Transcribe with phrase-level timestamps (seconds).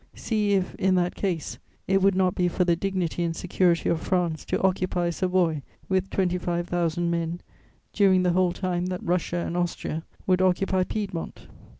[0.15, 4.01] "See if, in that case, it would not be for the dignity and security of
[4.01, 7.39] France to occupy Savoy with twenty five thousand men
[7.93, 11.45] during the whole time that Russia and Austria would occupy Piedmont.